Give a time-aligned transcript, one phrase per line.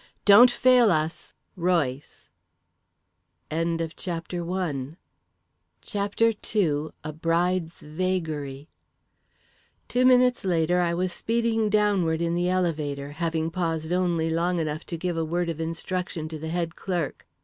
[0.25, 2.27] Don't fail us." "ROYCE."
[3.51, 4.39] CHAPTER
[6.55, 8.67] II A Bride's Vagary
[9.87, 14.87] Two minutes later, I was speeding downward in the elevator, having paused only long enough
[14.87, 17.27] to give a word of instruction to the head clerk.